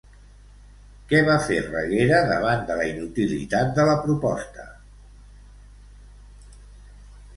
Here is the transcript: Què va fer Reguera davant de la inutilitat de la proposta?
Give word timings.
Què 1.11 1.17
va 1.27 1.35
fer 1.49 1.59
Reguera 1.65 2.21
davant 2.31 2.63
de 2.69 2.77
la 2.81 2.87
inutilitat 2.93 3.77
de 3.81 3.85
la 3.91 3.99
proposta? 4.07 4.69